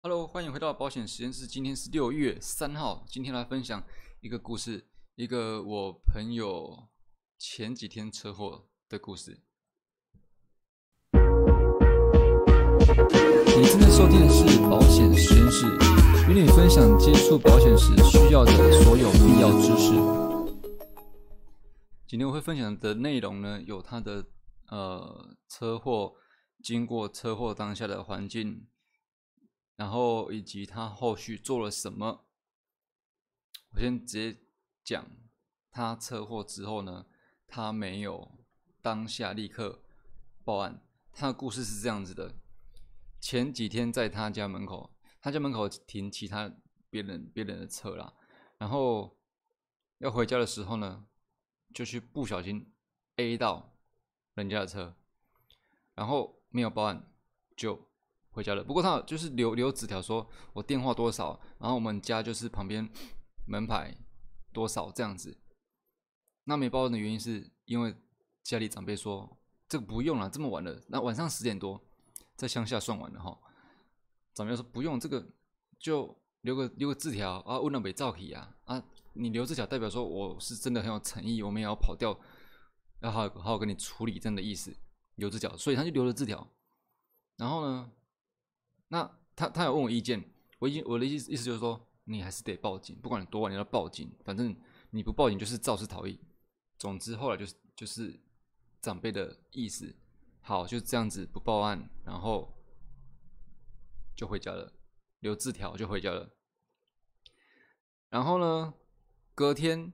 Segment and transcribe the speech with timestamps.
[0.00, 1.44] Hello，欢迎回到保险实验室。
[1.44, 3.82] 今天是六月三号，今天来分享
[4.20, 4.86] 一个故事，
[5.16, 6.88] 一个我朋友
[7.36, 9.40] 前几天车祸的故事。
[11.12, 11.18] 你
[13.66, 15.66] 正在收听的是保险实验室，
[16.30, 19.94] 与你分享接触保险时需要的所有必要知识。
[22.06, 24.24] 今天我会分享的内容呢，有他的
[24.68, 26.14] 呃车祸，
[26.62, 28.68] 经过车祸当下的环境。
[29.78, 32.26] 然后以及他后续做了什么，
[33.70, 34.40] 我先直接
[34.82, 35.08] 讲，
[35.70, 37.06] 他车祸之后呢，
[37.46, 38.44] 他没有
[38.82, 39.84] 当下立刻
[40.42, 40.84] 报案。
[41.12, 42.34] 他的故事是这样子的：
[43.20, 46.52] 前几天在他家门口，他家门口停其他
[46.90, 48.12] 别人别人的车啦，
[48.58, 49.16] 然后
[49.98, 51.06] 要回家的时候呢，
[51.72, 52.74] 就去不小心
[53.14, 53.78] A 到
[54.34, 54.96] 人家的车，
[55.94, 57.14] 然后没有报案
[57.56, 57.86] 就。
[58.38, 62.88] 回家了，不过他就是留留纸条，说我电话多少，然后我们家就是旁边
[63.48, 63.92] 门牌
[64.52, 65.36] 多少这样子。
[66.44, 67.92] 那没报案的原因是因为
[68.44, 69.36] 家里长辈说
[69.68, 71.82] 这个不用了，这么晚了，那晚上十点多
[72.36, 73.36] 在乡下算完了哈。
[74.34, 75.26] 长辈说不用这个，
[75.80, 78.80] 就留个留个字条啊，问了没照起啊啊，
[79.14, 82.16] 你留字条代表说我是真的很有诚意，我们也要跑掉，
[83.00, 84.72] 要好好好跟你处理这样的意思，
[85.16, 86.48] 留字条，所以他就留了字条，
[87.36, 87.90] 然后呢？
[88.88, 90.22] 那他他有问我意见，
[90.58, 94.56] 我意我的意思意思就是说，你还是得报警，不管你多晚你要报警，反正
[94.90, 96.18] 你不报警就是肇事逃逸。
[96.78, 98.18] 总之后来就是就是
[98.80, 99.94] 长辈的意思，
[100.40, 102.56] 好就这样子不报案，然后
[104.16, 104.72] 就回家了，
[105.20, 106.30] 留字条就回家了。
[108.08, 108.72] 然后呢，
[109.34, 109.92] 隔天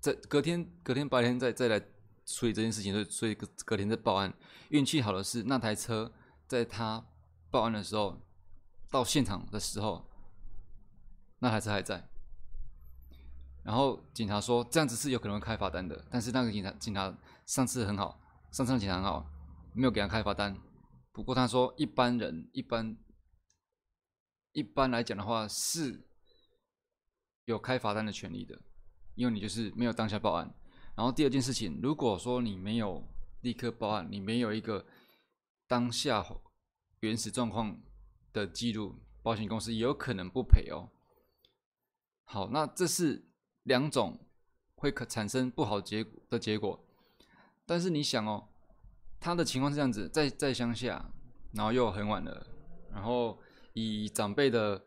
[0.00, 1.78] 在隔天隔天白天再再来
[2.24, 4.32] 处理这件事情，所以所以隔隔天再报案。
[4.70, 6.10] 运气好的是那台车
[6.48, 7.06] 在他。
[7.50, 8.20] 报案的时候，
[8.90, 10.08] 到现场的时候，
[11.40, 12.08] 那台车还在。
[13.62, 17.14] 然后警察说这样子是有可能会开罚单的，但是那个警察警察
[17.46, 18.18] 上次很好，
[18.50, 19.30] 上次警察很好，
[19.74, 20.56] 没有给他开罚单。
[21.12, 22.96] 不过他说一般人一般
[24.52, 26.08] 一般来讲的话是
[27.44, 28.58] 有开罚单的权利的，
[29.14, 30.54] 因为你就是没有当下报案。
[30.96, 33.06] 然后第二件事情，如果说你没有
[33.42, 34.86] 立刻报案，你没有一个
[35.68, 36.24] 当下。
[37.00, 37.80] 原始状况
[38.30, 40.90] 的记录，保险公司也有可能不赔哦。
[42.24, 43.24] 好，那这是
[43.62, 44.20] 两种
[44.74, 46.86] 会可产生不好结的结果。
[47.64, 48.48] 但是你想哦，
[49.18, 51.10] 他的情况是这样子，在在乡下，
[51.52, 52.46] 然后又很晚了，
[52.90, 53.40] 然后
[53.72, 54.84] 以长辈的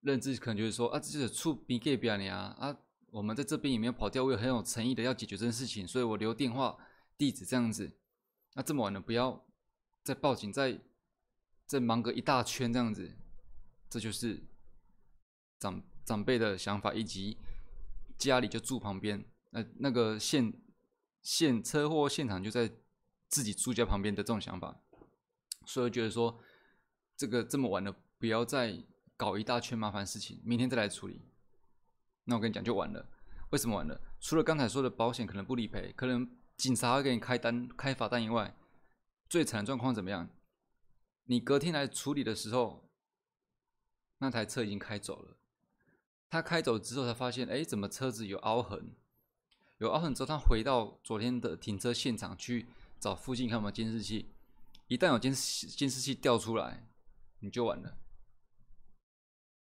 [0.00, 2.76] 认知，可能就是说啊，这是出比给别人啊啊，
[3.12, 6.76] 我们在这边也没有跑掉，我也很有诚意的要解决这件事情，所以我留电话
[7.16, 7.96] 地址这样子。
[8.54, 9.46] 那这么晚了，不要
[10.02, 10.80] 再报警，再。
[11.72, 13.16] 再忙个一大圈这样子，
[13.88, 14.44] 这就是
[15.58, 17.38] 长长辈的想法，以及
[18.18, 20.52] 家里就住旁边，那那个现
[21.22, 22.70] 现车祸现场就在
[23.28, 24.82] 自己住家旁边的这种想法，
[25.64, 26.38] 所以觉得说
[27.16, 28.84] 这个这么晚了，不要再
[29.16, 31.22] 搞一大圈麻烦事情，明天再来处理。
[32.24, 33.08] 那我跟你讲就完了，
[33.48, 33.98] 为什么完了？
[34.20, 38.54] 除了刚才说的保险可能不理赔，可能警察会给你开单开罚单以外，
[39.30, 40.28] 最惨的状况怎么样？
[41.32, 42.90] 你隔天来处理的时候，
[44.18, 45.38] 那台车已经开走了。
[46.28, 48.94] 他开走之后，才发现，哎，怎么车子有凹痕？
[49.78, 52.66] 有凹痕之后，他回到昨天的停车现场去
[53.00, 54.34] 找附近看有没有监视器。
[54.88, 56.86] 一旦有监视监视器调出来，
[57.38, 57.96] 你就完了。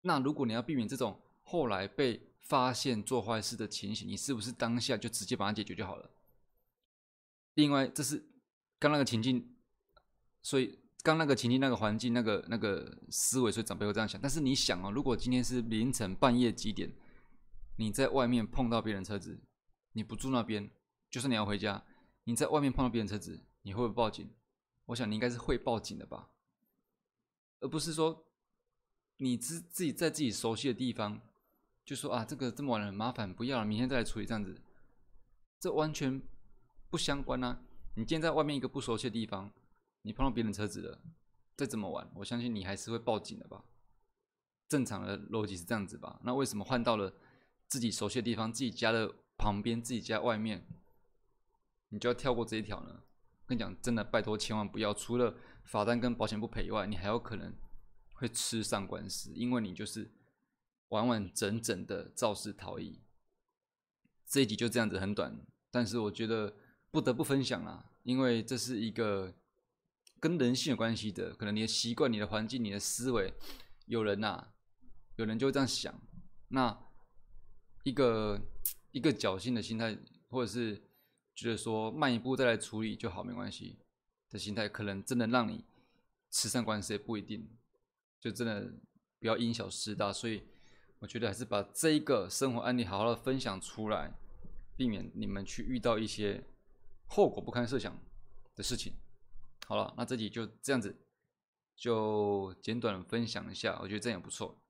[0.00, 6.10] 那如果你要避免这种后来被发现做坏事的情形，你是不是当下就直接把它解决就好了？
[7.52, 8.26] 另外，这是
[8.78, 9.54] 刚那个情境，
[10.40, 10.78] 所以。
[11.02, 14.20] 刚那个情境、那个环境、那个那个思维，所以长辈会这样想。
[14.20, 16.92] 但是你想哦，如果今天是凌晨半夜几点，
[17.76, 19.40] 你在外面碰到别人车子，
[19.94, 20.70] 你不住那边，
[21.10, 21.84] 就算你要回家，
[22.22, 24.30] 你在外面碰到别人车子，你会不会报警？
[24.86, 26.28] 我想你应该是会报警的吧，
[27.58, 28.24] 而不是说
[29.16, 31.20] 你自自己在自己熟悉的地方，
[31.84, 34.60] 就说啊，这个这么晚了麻烦，不要了，明天再来处理这样子，
[35.58, 36.22] 这完全
[36.90, 37.60] 不相关啊！
[37.94, 39.52] 你今天在外面一个不熟悉的地方。
[40.02, 41.00] 你碰到别人车子了，
[41.56, 43.64] 再怎么玩，我相信你还是会报警的吧？
[44.68, 46.20] 正常的逻辑是这样子吧？
[46.24, 47.14] 那为什么换到了
[47.68, 50.66] 自己熟悉的地方，自己家的旁边，自己家外面，
[51.90, 53.02] 你就要跳过这一条呢？
[53.46, 57.54] 跟你讲，真的，拜托，千万不要，除了罚单跟保险不赔以外，你还有可能
[58.14, 60.10] 会吃上官司，因为你就是
[60.88, 63.00] 完完整整的肇事逃逸。
[64.26, 65.38] 这一集就这样子很短，
[65.70, 66.56] 但是我觉得
[66.90, 69.34] 不得不分享啦，因为这是一个。
[70.22, 73.34] 跟人性有关系的，可能你的习惯、你的环境、你的思维，
[73.86, 74.46] 有人呐，
[75.16, 75.92] 有人就会这样想，
[76.46, 76.78] 那
[77.82, 78.40] 一个
[78.92, 79.98] 一个侥幸的心态，
[80.28, 80.80] 或者是
[81.34, 83.80] 觉得说慢一步再来处理就好，没关系
[84.30, 85.64] 的心态，可能真的让你
[86.30, 87.44] 吃上官司也不一定，
[88.20, 88.72] 就真的
[89.18, 90.12] 不要因小失大。
[90.12, 90.44] 所以
[91.00, 94.16] 我觉得还是把这一个生活案例好好的分享出来，
[94.76, 96.44] 避免你们去遇到一些
[97.08, 97.98] 后果不堪设想
[98.54, 98.92] 的事情。
[99.72, 100.94] 好了，那这集就这样子。
[101.74, 104.60] 就简短分享一下，我觉得这样也不错，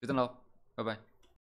[0.00, 0.38] 就这样喽，
[0.74, 1.13] 拜拜。